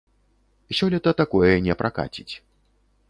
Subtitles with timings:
[0.79, 2.29] Сёлета такое не пракаціць.